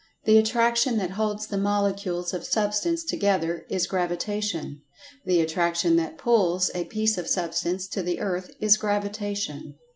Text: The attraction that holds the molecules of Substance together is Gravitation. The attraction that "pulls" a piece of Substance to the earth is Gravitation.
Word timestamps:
The 0.23 0.39
attraction 0.39 0.97
that 0.97 1.11
holds 1.11 1.45
the 1.45 1.59
molecules 1.59 2.33
of 2.33 2.43
Substance 2.43 3.03
together 3.03 3.67
is 3.69 3.85
Gravitation. 3.85 4.81
The 5.25 5.41
attraction 5.41 5.95
that 5.97 6.17
"pulls" 6.17 6.71
a 6.73 6.85
piece 6.85 7.19
of 7.19 7.27
Substance 7.27 7.87
to 7.89 8.01
the 8.01 8.19
earth 8.19 8.49
is 8.59 8.77
Gravitation. 8.77 9.75